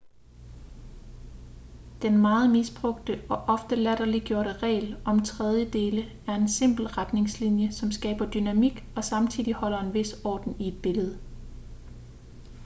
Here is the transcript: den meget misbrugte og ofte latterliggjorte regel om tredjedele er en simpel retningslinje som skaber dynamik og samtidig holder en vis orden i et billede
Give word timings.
den 2.01 2.17
meget 2.21 2.49
misbrugte 2.49 3.21
og 3.29 3.43
ofte 3.47 3.75
latterliggjorte 3.75 4.53
regel 4.53 4.97
om 5.05 5.21
tredjedele 5.23 6.03
er 6.27 6.35
en 6.35 6.49
simpel 6.49 6.87
retningslinje 6.87 7.71
som 7.71 7.91
skaber 7.91 8.31
dynamik 8.31 8.83
og 8.95 9.03
samtidig 9.03 9.53
holder 9.53 9.79
en 9.79 9.93
vis 9.93 10.15
orden 10.23 10.61
i 10.61 10.67
et 10.67 10.81
billede 10.81 11.19